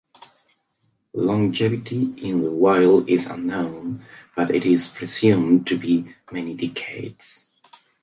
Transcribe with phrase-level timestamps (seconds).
[1.13, 4.03] Longevity in the wild is unknown
[4.35, 7.49] but is presumed to be many decades.